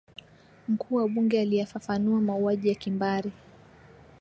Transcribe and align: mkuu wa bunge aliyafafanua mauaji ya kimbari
mkuu 0.67 0.95
wa 0.95 1.07
bunge 1.07 1.41
aliyafafanua 1.41 2.21
mauaji 2.21 2.69
ya 2.69 2.75
kimbari 2.75 3.31